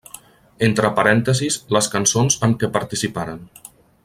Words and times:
Entre 0.67 0.89
parèntesis 0.99 1.59
les 1.77 1.91
cançons 1.97 2.39
amb 2.49 2.61
què 2.65 2.71
participaren. 2.79 3.49